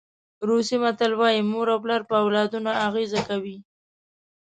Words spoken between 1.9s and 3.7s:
په اولادونو اغېزه کوي.